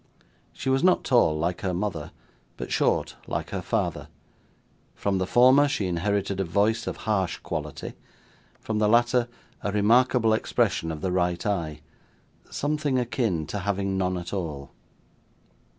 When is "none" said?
13.95-14.17